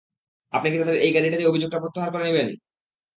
[0.53, 2.47] আপনি কী তাদের এই গাড়িটা দিয়ে অভিযোগটা প্রত্যাহার করে দিবেন?